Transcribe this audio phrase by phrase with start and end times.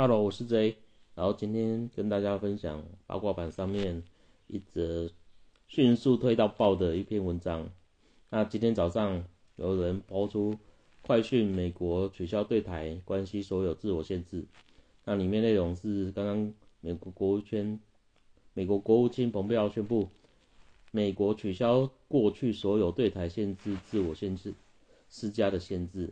[0.00, 0.76] Hello，我是 J，
[1.16, 4.04] 然后今天跟大家分享八卦版上面
[4.46, 5.10] 一则
[5.66, 7.68] 迅速推到爆的一篇文章。
[8.30, 9.24] 那今天早上
[9.56, 10.56] 有人抛出
[11.02, 14.44] 快讯美国取消对台关系所有自我限制，
[15.04, 17.80] 那里面内容是刚刚美国国务圈
[18.54, 20.08] 美国国务卿蓬佩奥宣布，
[20.92, 24.54] 美国取消过去所有对台限制自我限制
[25.10, 26.10] 施加的限制。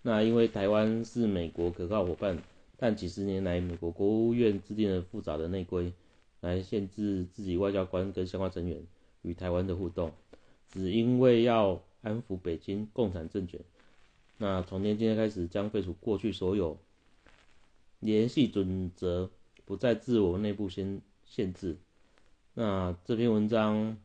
[0.00, 2.42] 那因为台湾是美国可靠伙伴。
[2.78, 5.94] 但几十年来，美国国务院制定了复杂的内规，
[6.40, 8.82] 来限制自己外交官跟相关成员
[9.22, 10.12] 与台湾的互动，
[10.68, 13.58] 只因为要安抚北京共产政权。
[14.36, 16.76] 那从今天开始，将废除过去所有
[18.00, 19.30] 联系准则，
[19.64, 21.78] 不再自我内部先限制。
[22.52, 23.96] 那这篇文章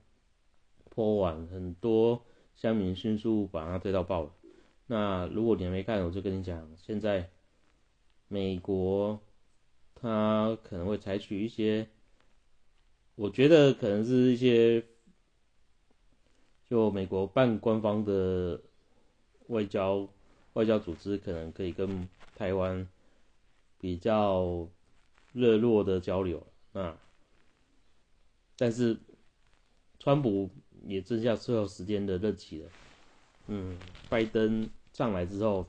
[0.90, 2.24] 颇晚，很多
[2.56, 4.32] 乡民迅速把它推到爆了。
[4.88, 7.30] 那如果你还没看，我就跟你讲，现在。
[8.32, 9.20] 美国，
[9.94, 11.90] 他可能会采取一些，
[13.16, 14.86] 我觉得可能是一些，
[16.70, 18.62] 就美国半官方的
[19.48, 20.08] 外交
[20.54, 22.88] 外交组织，可能可以跟台湾
[23.78, 24.66] 比较
[25.34, 26.48] 热络的交流。
[26.72, 26.98] 那，
[28.56, 28.98] 但是，
[30.00, 30.50] 川普
[30.86, 32.70] 也剩下最后时间的任期了。
[33.48, 33.78] 嗯，
[34.10, 35.68] 拜登上来之后。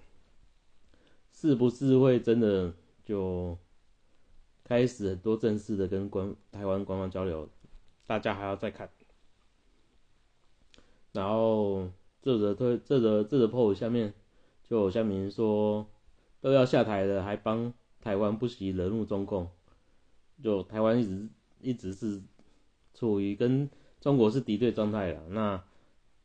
[1.32, 2.72] 是不是会真的
[3.04, 3.58] 就
[4.62, 7.48] 开始很多正式的跟官台湾官方交流？
[8.06, 8.88] 大家还要再看。
[11.12, 11.90] 然后
[12.22, 14.14] 这则推这则这则 post 下面
[14.62, 15.86] 就有下面说
[16.40, 19.50] 都要下台了，还帮台湾不惜惹怒中共。
[20.42, 21.28] 就台湾一直
[21.60, 22.22] 一直是
[22.94, 23.68] 处于跟
[24.00, 25.28] 中国是敌对状态了。
[25.28, 25.62] 那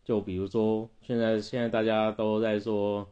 [0.04, 3.10] 就比如说现在现在大家都在说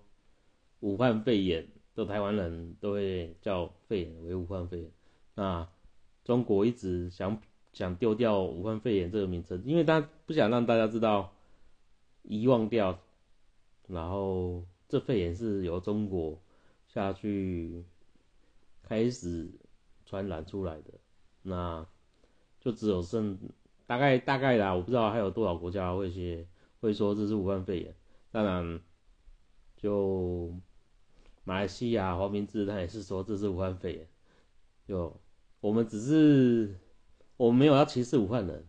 [0.81, 1.67] 武汉肺炎。
[1.95, 4.91] 都台湾人都会叫肺炎为武汉肺炎，
[5.33, 5.65] 那
[6.25, 11.33] 中国一直想想丢掉武汉肺炎这个名称，因为他不想让大家知道
[12.23, 12.99] 遗忘掉，
[13.87, 16.37] 然后这肺炎是由中国
[16.89, 17.85] 下去
[18.83, 19.49] 开始
[20.05, 20.93] 传染出来的，
[21.43, 21.87] 那
[22.59, 23.39] 就只有剩
[23.87, 26.45] 大概大概啦，我不知道还有多少国家会些
[26.81, 27.95] 会说这是武汉肺炎，
[28.31, 28.81] 当然
[29.77, 30.53] 就。
[31.45, 34.07] 马来西亚黄明志他也是说这是武汉肺炎，
[34.87, 35.15] 就
[35.61, 36.75] 我们只是
[37.37, 38.67] 我们没有要歧视武汉人，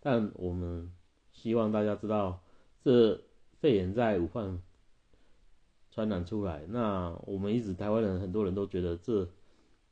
[0.00, 0.90] 但我们
[1.30, 2.42] 希望大家知道
[2.82, 3.20] 这
[3.60, 4.60] 肺炎在武汉
[5.90, 9.28] 传染出来，那我们一直台湾人很多人都觉得这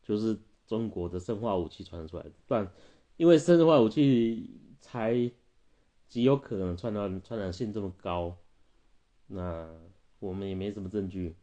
[0.03, 2.73] 就是中国的生化武器传出来的，但
[3.19, 5.31] 因为生化武器才
[6.09, 8.37] 极有可能传染传染性这么高，
[9.27, 9.69] 那
[10.19, 11.37] 我们也没什么证据。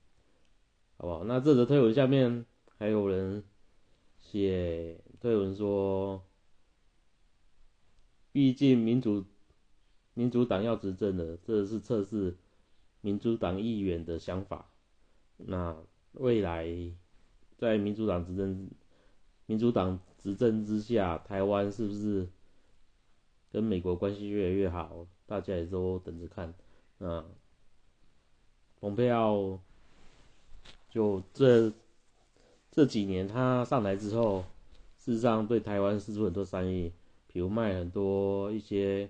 [1.01, 1.23] 好不好？
[1.23, 2.45] 那这则推文下面
[2.77, 3.41] 还有人
[4.19, 6.21] 写推文说，
[8.33, 9.23] 毕竟民主
[10.13, 12.35] 民主党要执政的，这是测试
[12.99, 14.69] 民主党议员的想法。
[15.37, 15.77] 那
[16.11, 16.67] 未来
[17.55, 18.69] 在民主党执政
[19.45, 22.27] 民主党执政之下，台湾是不是
[23.53, 25.07] 跟美国关系越来越好？
[25.25, 26.53] 大家也都等着看。
[26.97, 27.23] 那
[28.81, 29.61] 蓬佩奥。
[30.89, 31.71] 就这
[32.71, 34.43] 这几年，他上台之后，
[34.97, 36.91] 事实上对台湾施出很多善意，
[37.27, 39.09] 比如卖很多一些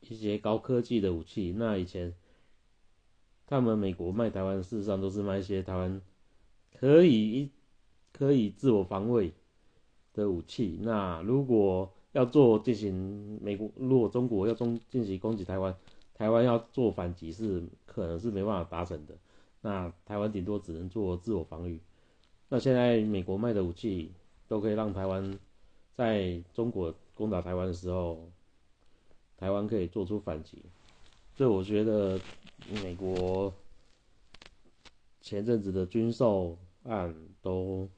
[0.00, 1.54] 一些高科技的武器。
[1.56, 2.12] 那以前
[3.46, 6.00] 他们美国卖台湾，事实上都是卖一些台湾
[6.78, 7.50] 可以一
[8.12, 9.32] 可以自我防卫
[10.12, 10.78] 的武器。
[10.82, 15.76] 那如果要做进行美国，如果中国要中进行攻击台湾，
[16.14, 19.16] 台湾要做反击是可能是没办法达成的。
[19.60, 21.80] 那台湾顶多只能做自我防御。
[22.48, 24.12] 那现在美国卖的武器
[24.46, 25.38] 都可以让台湾
[25.94, 28.28] 在中国攻打台湾的时候，
[29.36, 30.62] 台湾可以做出反击。
[31.34, 32.18] 所以我觉得
[32.82, 33.52] 美国
[35.20, 37.88] 前阵子的军售案都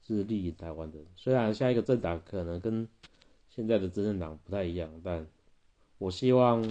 [0.00, 0.98] 是利于台湾的。
[1.16, 2.88] 虽然下一个政党可能跟
[3.48, 5.26] 现在的执政党不太一样，但
[5.98, 6.64] 我希望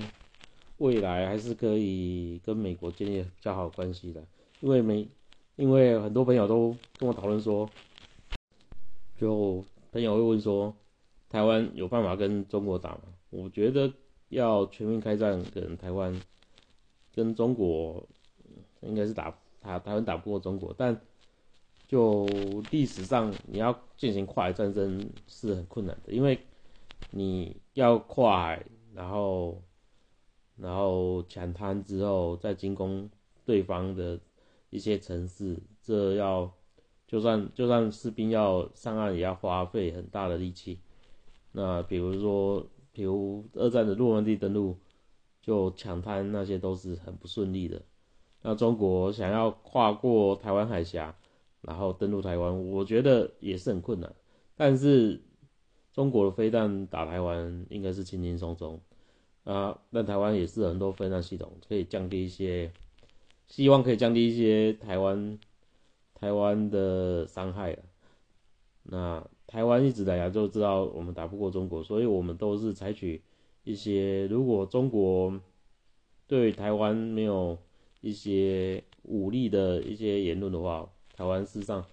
[0.78, 4.24] 未来还是可以跟美国建立较好关系的。
[4.60, 5.08] 因为没，
[5.56, 7.70] 因为很多朋友都跟我讨论说，
[9.16, 10.76] 就朋友会问说，
[11.30, 13.02] 台湾有办法跟中国打吗？
[13.30, 13.94] 我觉得
[14.30, 16.20] 要全面开战，可能台湾
[17.14, 18.04] 跟中国
[18.82, 19.30] 应该是打
[19.62, 21.00] 台台湾打不过中国，但
[21.88, 22.26] 就
[22.72, 26.40] 历史上你要进行跨海战争是很困难的，因为
[27.12, 28.66] 你要跨海，
[28.96, 29.62] 然后
[30.56, 33.08] 然后抢滩之后再进攻
[33.46, 34.20] 对方的。
[34.70, 36.52] 一些城市，这要
[37.08, 40.80] 就算就算士兵要上岸，也要花费很大的力气。
[41.52, 44.78] 那比如说，比如二战的诺曼底登陆，
[45.42, 47.82] 就抢滩那些都是很不顺利的。
[48.42, 51.16] 那中国想要跨过台湾海峡，
[51.62, 54.14] 然后登陆台湾，我觉得也是很困难。
[54.56, 55.22] 但是
[55.94, 58.80] 中国的飞弹打台湾应该是轻轻松松
[59.44, 59.80] 啊。
[59.90, 62.72] 那台湾也是很多飞弹系统，可以降低一些，
[63.48, 65.40] 希望可以降低一些台湾
[66.14, 67.80] 台湾的伤害了。
[68.84, 73.22] 那台湾一直以来就知道我们打不过中国，所以我们都是采取
[73.64, 75.40] 一些，如果中国
[76.28, 77.58] 对台湾没有
[78.02, 81.86] 一些武力的一些言论的话，台湾事实上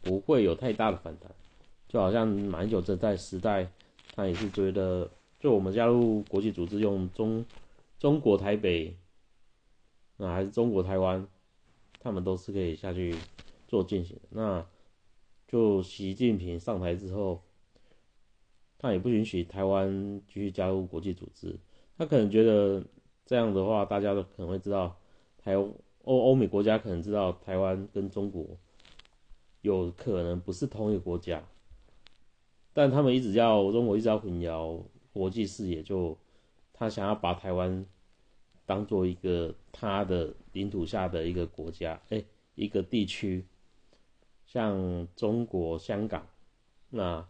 [0.00, 1.30] 不会有太大的反弹。
[1.88, 3.70] 就好像马英九这代时代，
[4.14, 7.44] 他也是觉得，就我们加入国际组织用中
[7.98, 8.96] 中国台北，
[10.22, 11.26] 那还是中国台湾，
[11.98, 13.12] 他们都是可以下去
[13.66, 14.28] 做进行的。
[14.30, 14.64] 那
[15.48, 17.42] 就习近平上台之后，
[18.78, 21.58] 他也不允许台湾继续加入国际组织。
[21.98, 22.84] 他可能觉得
[23.26, 24.96] 这样的话，大家都可能会知道，
[25.38, 25.74] 台欧
[26.04, 28.46] 欧美国家可能知道台湾跟中国
[29.62, 31.42] 有可能不是同一个国家。
[32.72, 34.80] 但他们一直要中国一直要混淆
[35.12, 36.16] 国际视野，就
[36.72, 37.84] 他想要把台湾
[38.66, 42.22] 当做一个他的领土下的一个国家，哎，
[42.54, 43.44] 一个地区。
[44.44, 46.26] 像中国香港，
[46.90, 47.26] 那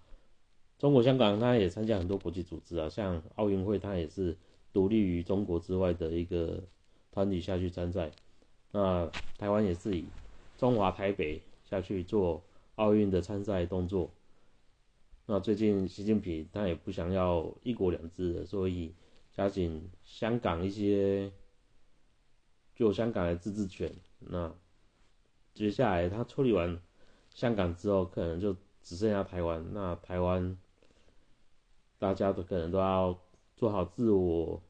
[0.76, 4.36] 中国香港，它也参加很多国际组织啊，像奥运会，它也是
[4.72, 6.60] 独立于中国之外的一个
[7.12, 8.10] 团体下去参赛。
[8.72, 9.08] 那
[9.38, 10.04] 台湾也是以
[10.58, 11.40] 中华台北
[11.70, 12.42] 下去做
[12.74, 14.10] 奥运的参赛动作。
[15.26, 18.92] 那最近习近平他也不想要一国两制，所以
[19.32, 21.32] 加紧香港一些
[22.74, 23.94] 就香港的自治权。
[24.18, 24.54] 那
[25.54, 26.80] 接下来他处理完。
[27.34, 29.66] 香港之后，可能就只剩下台湾。
[29.72, 30.58] 那台湾，
[31.98, 33.18] 大家都可能都要
[33.56, 34.62] 做好自我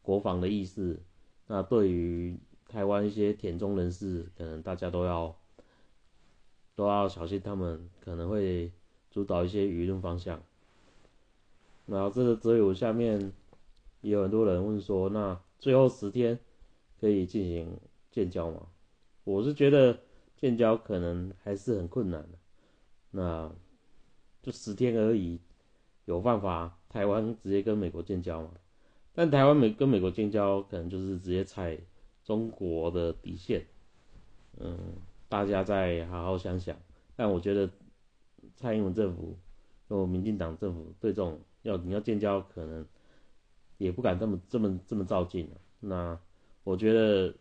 [0.00, 0.98] 国防的意识。
[1.46, 5.38] 那对于台湾一些田中人士，可能大家都要
[6.74, 8.72] 都要小心，他们可能会
[9.10, 10.42] 主导一些舆论方向。
[11.84, 13.30] 然后这个则有下面
[14.06, 16.38] 也有很多人问说，那最后十天
[17.00, 17.78] 可以进行
[18.10, 18.66] 建交吗？
[19.24, 19.98] 我是觉得。
[20.38, 22.38] 建交可能还是很困难的，
[23.10, 23.50] 那
[24.42, 25.40] 就十天而已，
[26.04, 28.50] 有办法台湾直接跟美国建交吗？
[29.14, 31.78] 但台湾美跟美国建交，可能就是直接踩
[32.22, 33.64] 中国的底线。
[34.58, 34.78] 嗯，
[35.26, 36.76] 大家再好好想想。
[37.16, 37.70] 但我觉得
[38.56, 39.38] 蔡英文政府，
[39.88, 42.84] 有民进党政府对这种要你要建交，可能
[43.78, 45.48] 也不敢这么这么这么照进
[45.80, 46.18] 那
[46.64, 47.34] 我觉得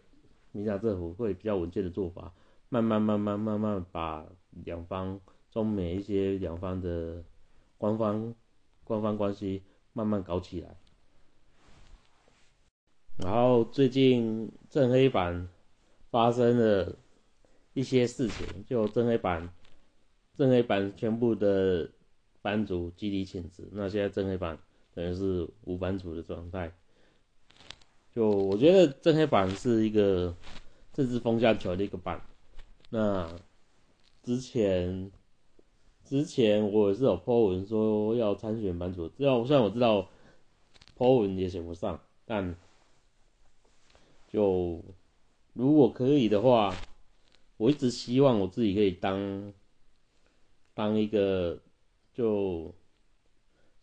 [0.51, 2.33] 民进党政府会比较稳健的做法。
[2.67, 4.25] 慢慢慢慢慢慢把
[4.65, 5.21] 两方
[5.51, 7.23] 中美一些两方的
[7.77, 8.33] 官方
[8.83, 9.61] 官方关系
[9.93, 10.75] 慢慢搞起来，
[13.17, 15.47] 然后最近正黑板
[16.09, 16.97] 发生了
[17.73, 19.47] 一些事情，就正黑板
[20.33, 21.89] 正黑板全部的
[22.41, 24.57] 班组集体请辞，那现在正黑板
[24.95, 26.71] 等于是无版主的状态。
[28.11, 30.33] 就我觉得正黑板是一个
[30.93, 32.21] 政治风向球的一个板。
[32.89, 33.29] 那
[34.23, 35.11] 之前
[36.05, 40.09] 之前我也是有 po 文说要参选版主，虽然虽然我知道
[40.97, 42.55] po 文也选不上，但
[44.31, 44.81] 就
[45.53, 46.75] 如果可以的话，
[47.57, 49.53] 我一直希望我自己可以当
[50.73, 51.59] 当一个
[52.13, 52.73] 就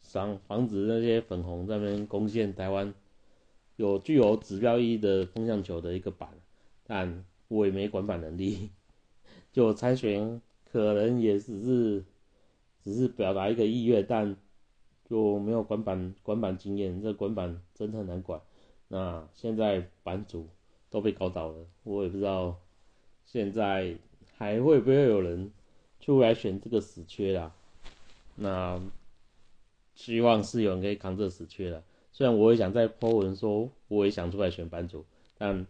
[0.03, 2.93] 防防止那些粉红在那边攻陷台湾
[3.77, 6.29] 有具有指标意义的风向球的一个板，
[6.85, 8.71] 但我也没管板能力。
[9.53, 10.41] 就参选
[10.71, 12.05] 可能也只是
[12.83, 14.35] 只是表达一个意愿，但
[15.09, 18.41] 就没有管板管板经验，这管板真的很难管。
[18.89, 20.49] 那现在版主
[20.89, 22.59] 都被搞倒了，我也不知道
[23.27, 23.95] 现在
[24.37, 25.51] 还会不会有人
[26.01, 27.55] 出来选这个死缺啦。
[28.37, 28.81] 那
[29.95, 31.83] 希望是有人可以扛着死去了。
[32.13, 35.05] 虽然我也想在 po 文说我也想出来选版主，
[35.39, 35.67] 但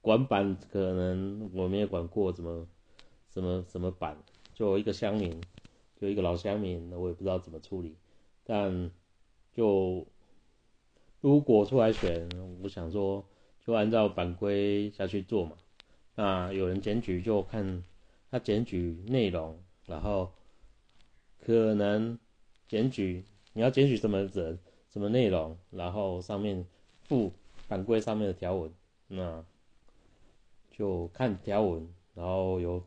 [0.00, 2.66] 管版可能我没有管过，怎么？
[3.30, 4.16] 什么什么版？
[4.54, 5.42] 就一个乡民，
[6.00, 7.96] 就一个老乡民，我也不知道怎么处理。
[8.44, 8.92] 但
[9.52, 10.06] 就
[11.20, 12.28] 如果出来选，
[12.62, 13.26] 我想说
[13.66, 15.56] 就按照版规下去做嘛。
[16.14, 17.82] 那有人检举就看
[18.30, 20.32] 他检举内容，然后
[21.44, 22.16] 可能
[22.74, 24.58] 检举你要检举什么人、
[24.90, 26.66] 什么内容，然后上面
[27.04, 27.32] 附
[27.68, 28.72] 版规上面的条文，
[29.06, 29.44] 那
[30.70, 32.82] 就看条文，然后有。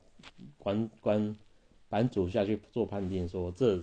[0.57, 1.37] 关关
[1.87, 3.77] 版主下去做判定，说这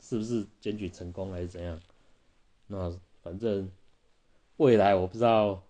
[0.00, 1.78] 是不是检举成功还是怎样？
[2.68, 3.70] 那反正
[4.56, 5.62] 未来我不知道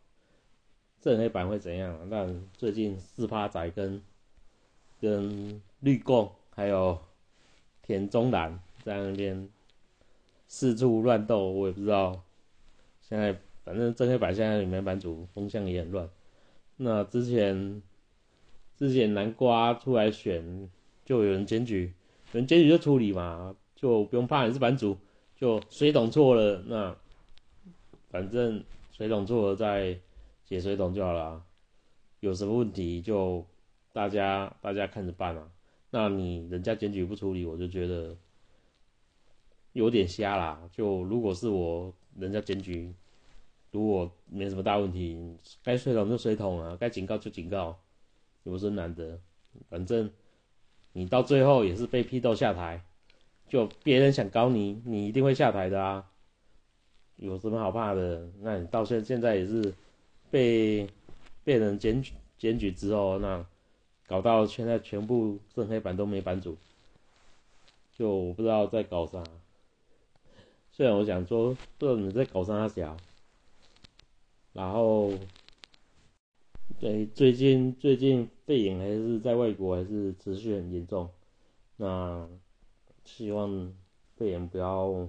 [1.00, 4.00] 正黑板会怎样，但最近四趴仔跟
[5.00, 6.98] 跟绿共还有
[7.82, 9.48] 田中兰在那边
[10.56, 12.22] 四处乱斗，我也不知道。
[13.00, 16.08] 现在反正正黑版现在里面版主风向也很乱。
[16.76, 17.82] 那之前
[18.76, 20.70] 之前南瓜出来选，
[21.04, 21.92] 就有人检举，
[22.32, 24.96] 有人检举就处理嘛，就不用怕你是版主，
[25.34, 26.96] 就水桶错了，那
[28.10, 29.98] 反正水桶错了再
[30.44, 31.42] 解水桶就好了。
[32.20, 33.44] 有什么问题就
[33.92, 35.50] 大家大家看着办啊。
[35.90, 38.16] 那你人家检举不处理，我就觉得
[39.74, 40.58] 有点瞎啦。
[40.72, 41.92] 就如果是我。
[42.16, 42.94] 人家检举，
[43.72, 47.76] 如果没什么大问题，该水桶就水桶啊，该警告就警告，
[48.44, 49.18] 有什么难得？
[49.68, 50.08] 反正
[50.92, 52.84] 你到最后也是被批斗下台，
[53.48, 56.08] 就别人想搞你，你一定会下台的啊，
[57.16, 58.28] 有什么好怕的？
[58.40, 59.74] 那你到现现在也是
[60.30, 60.88] 被
[61.42, 63.44] 被人检举检举之后，那
[64.06, 66.56] 搞到现在全部正黑板都没版主，
[67.92, 69.20] 就我不知道在搞啥。
[70.76, 72.96] 虽然我想说，不知道你在搞啥小，
[74.52, 75.12] 然后，
[76.80, 81.08] 对最近最近肺炎还是在外国还是持续很严重，
[81.76, 82.28] 那
[83.04, 83.72] 希望
[84.16, 85.08] 肺炎不要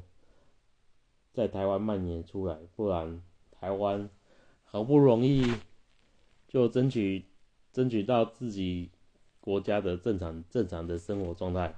[1.33, 3.19] 在台湾蔓延出来，不然
[3.49, 4.07] 台湾
[4.65, 5.51] 好不容易
[6.47, 7.25] 就争取
[7.73, 8.91] 争取到自己
[9.39, 11.73] 国家的正常正常的生活状态，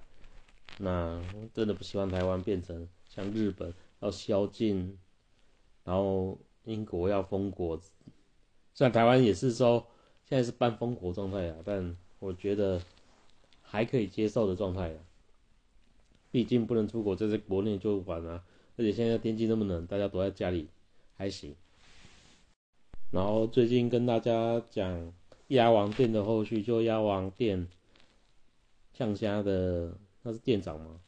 [0.77, 2.86] 那真的不希望台湾变成。
[3.17, 4.95] 像日本要宵禁，
[5.83, 7.81] 然后英国要封国，
[8.75, 9.88] 虽然台湾也是说
[10.24, 12.79] 现在是半封国状态啊，但我觉得
[13.63, 15.00] 还可以接受的状态啊。
[16.29, 18.43] 毕竟不能出国，在这国内就完了，
[18.75, 20.67] 而且现在天气那么冷，大家躲在家里
[21.15, 21.55] 还行。
[23.09, 25.12] 然后最近跟大家讲
[25.47, 27.67] 鸭王店的后续，就鸭王店
[28.93, 31.00] 呛虾的，那是店长吗？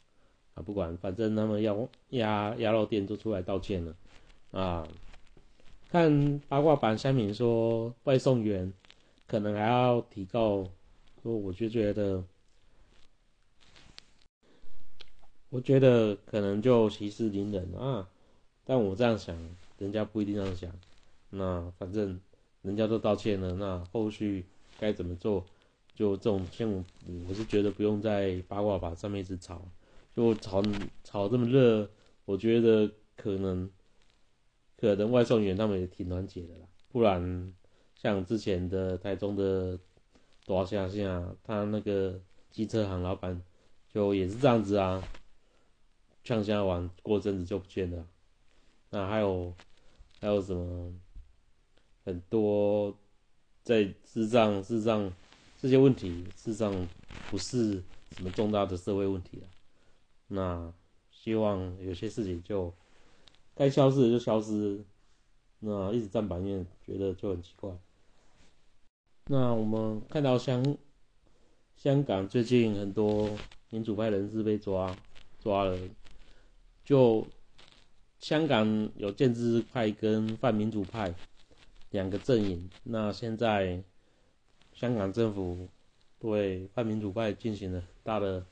[0.61, 3.95] 不管，反正他们要鸭鸭肉店都出来道歉了
[4.51, 4.87] 啊！
[5.89, 8.71] 看八卦版三明说外送员
[9.25, 10.67] 可能还要提高，
[11.23, 12.23] 说我就觉得，
[15.49, 18.07] 我觉得可能就息事宁人啊。
[18.65, 19.35] 但我这样想，
[19.79, 20.71] 人家不一定这样想。
[21.31, 22.19] 那反正
[22.61, 24.45] 人家都道歉了，那后续
[24.79, 25.43] 该怎么做？
[25.95, 26.85] 就这种像
[27.27, 29.61] 我是觉得不用在八卦版上面一直吵。
[30.19, 30.61] 就炒
[31.01, 31.89] 炒这么热，
[32.25, 33.71] 我觉得可能
[34.75, 37.53] 可能外送员他们也挺团结的啦，不然
[37.95, 39.79] 像之前的台中的
[40.45, 42.19] 多下下，他那个
[42.51, 43.41] 机车行老板
[43.87, 45.01] 就也是这样子啊，
[46.25, 48.05] 呛下完过阵子就不见了。
[48.89, 49.55] 那还有
[50.19, 50.93] 还有什么
[52.03, 52.93] 很多
[53.63, 55.09] 在智障智障
[55.61, 56.89] 这些问题，事实上
[57.29, 59.47] 不是什么重大的社会问题啊。
[60.31, 60.71] 那
[61.09, 62.71] 希望有些事情就
[63.55, 64.79] 该消失的就消失，
[65.57, 67.71] 那一直站板面觉得就很奇怪。
[69.25, 70.77] 那我们看到香
[71.75, 73.31] 香港最近很多
[73.71, 74.95] 民主派人士被抓
[75.39, 75.77] 抓了，
[76.85, 77.25] 就
[78.19, 81.13] 香港有建制派跟泛民主派
[81.89, 82.69] 两个阵营。
[82.83, 83.83] 那现在
[84.73, 85.67] 香港政府
[86.19, 88.45] 对泛民主派进行了大的。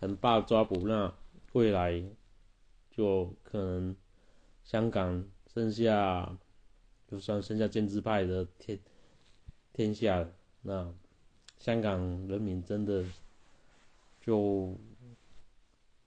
[0.00, 1.14] 很大抓捕，那
[1.52, 2.02] 未来
[2.90, 3.94] 就可能
[4.64, 6.38] 香港剩下
[7.06, 8.78] 就算剩下建制派的天
[9.74, 10.26] 天下，
[10.62, 10.90] 那
[11.58, 13.04] 香港人民真的
[14.22, 14.74] 就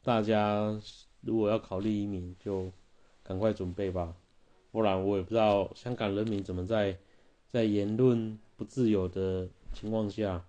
[0.02, 0.82] 大家
[1.22, 2.72] 如果要考虑移民，就
[3.22, 4.16] 赶快准备吧，
[4.72, 6.98] 不然我也不知道香港人民怎么在
[7.48, 10.44] 在言论不自由的情况下。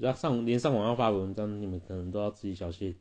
[0.00, 2.94] 要上连上网要发文章，你们可能都要自己小心。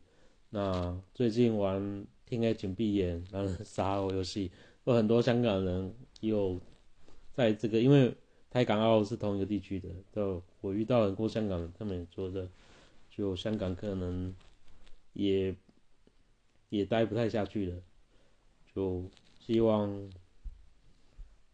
[0.50, 1.82] 那最近玩
[2.26, 4.52] 《天黑请闭眼》然后杀我游戏，
[4.84, 6.60] 有很多香港人有
[7.34, 8.14] 在这个，因为
[8.52, 12.48] 台港澳是同一个地区的，就我遇到很多香港人，他们也说的，
[13.10, 14.36] 就香港可能
[15.14, 15.56] 也
[16.70, 17.82] 也待不太下去了，
[18.76, 19.04] 就
[19.40, 20.10] 希望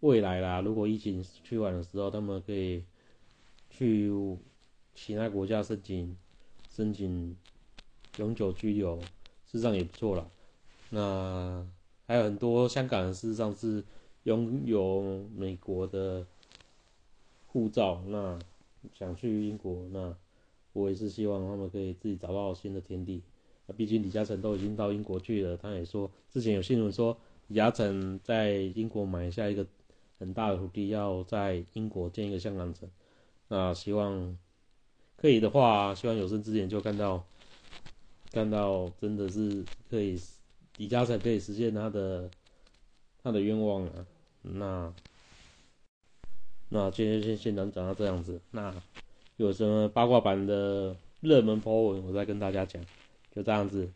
[0.01, 2.83] 未来啦，如果疫情去完的时候，他们可以
[3.69, 4.11] 去。
[5.01, 6.15] 其他国家申请
[6.69, 7.35] 申请
[8.17, 9.07] 永久居留，事
[9.53, 10.29] 实上也不错了。
[10.89, 11.65] 那
[12.05, 13.81] 还有很多香港人事实上是
[14.23, 16.27] 拥有美国的
[17.47, 18.37] 护照，那
[18.93, 20.13] 想去英国，那
[20.73, 23.23] 我也是希望他们可以自己找到新的天地。
[23.67, 29.65] 那毕竟李嘉诚都已经到英国去了，他也说之前有新闻说李嘉诚在英国买下一个
[30.19, 32.89] 很大的土地，要在英国建一个香港城。
[33.47, 34.37] 那希望
[35.21, 37.23] 可以的话，希望有生之年就看到
[38.31, 40.19] 看到真的是可以
[40.77, 42.29] 李嘉诚可以实现他的
[43.21, 44.05] 他的愿望啊。
[44.41, 44.93] 那
[46.69, 48.39] 那今天先先讲讲到这样子。
[48.51, 48.73] 那
[49.35, 52.81] 有什么八卦版的热门 po 文，我再跟大家讲。
[53.35, 53.91] 就这样子，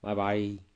[0.00, 0.67] 拜拜。